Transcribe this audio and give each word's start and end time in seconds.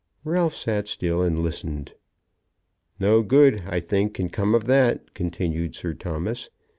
Ralph 0.23 0.55
sat 0.55 0.87
still 0.87 1.21
and 1.21 1.37
listened. 1.37 1.93
"No 2.99 3.21
good, 3.21 3.61
I 3.67 3.79
think, 3.79 4.15
can 4.15 4.29
come 4.29 4.55
of 4.55 4.63
that," 4.65 5.13
continued 5.13 5.75
Sir 5.75 5.93
Thomas. 5.93 6.49